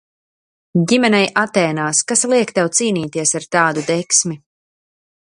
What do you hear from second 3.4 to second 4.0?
ar tādu